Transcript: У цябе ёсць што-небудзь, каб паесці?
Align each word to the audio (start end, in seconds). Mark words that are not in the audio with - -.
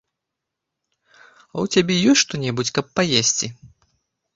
У 1.65 1.67
цябе 1.75 2.01
ёсць 2.15 2.23
што-небудзь, 2.25 2.75
каб 2.79 2.85
паесці? 2.99 3.57